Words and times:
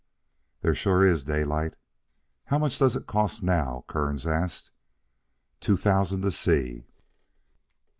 "There 0.63 0.73
sure 0.73 1.05
is, 1.05 1.23
Daylight." 1.25 1.75
"How 2.45 2.57
much 2.57 2.79
does 2.79 2.95
it 2.95 3.05
cost 3.05 3.43
now?" 3.43 3.85
Kearns 3.87 4.25
asked. 4.25 4.71
"Two 5.59 5.77
thousand 5.77 6.23
to 6.23 6.31
see." 6.31 6.85